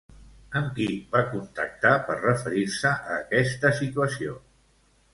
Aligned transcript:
Amb 0.59 0.71
qui 0.79 0.87
va 1.11 1.21
contactar 1.33 1.93
per 2.09 2.17
referir-se 2.23 2.97
a 3.13 3.21
aquesta 3.21 3.75
situació? 3.85 4.39